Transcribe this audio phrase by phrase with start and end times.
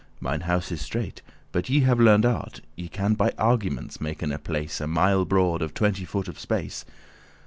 [0.19, 1.21] Mine house is strait,
[1.51, 5.61] but ye have learned art; Ye can by arguments maken a place A mile broad,
[5.61, 6.85] of twenty foot of space.